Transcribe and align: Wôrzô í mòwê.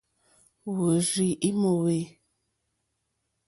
Wôrzô 0.75 1.27
í 1.47 1.49
mòwê. 1.61 1.99